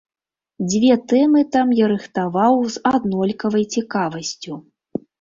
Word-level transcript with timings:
Дзве 0.71 0.95
тэмы 1.11 1.43
там 1.57 1.75
я 1.83 1.91
рыхтаваў 1.93 2.59
з 2.79 2.85
аднолькавай 2.95 3.71
цікавасцю. 3.73 4.63